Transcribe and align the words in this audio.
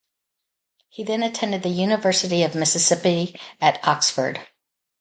He 0.89 1.03
then 1.03 1.21
attended 1.21 1.61
the 1.61 1.69
University 1.69 2.41
of 2.41 2.55
Mississippi 2.55 3.39
at 3.61 3.87
Oxford. 3.87 4.41